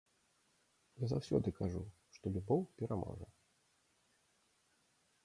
[1.03, 1.83] Я заўсёды кажу,
[2.15, 3.27] што любоў пераможа.